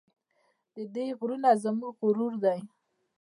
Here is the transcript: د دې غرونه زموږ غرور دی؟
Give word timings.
د 0.75 0.77
دې 0.93 1.07
غرونه 1.17 1.49
زموږ 1.63 1.93
غرور 2.05 2.33
دی؟ 2.43 2.59